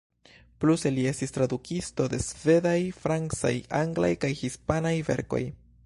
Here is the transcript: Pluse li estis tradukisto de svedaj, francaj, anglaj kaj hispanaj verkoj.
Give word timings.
Pluse 0.63 0.91
li 0.95 1.03
estis 1.09 1.35
tradukisto 1.35 2.07
de 2.13 2.21
svedaj, 2.29 2.75
francaj, 3.05 3.55
anglaj 3.85 4.13
kaj 4.27 4.35
hispanaj 4.45 4.97
verkoj. 5.13 5.45